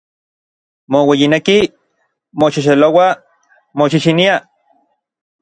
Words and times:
Moueyinekij, 0.91 1.63
moxexelouaj, 2.39 3.11
moxixiniaj. 3.77 4.39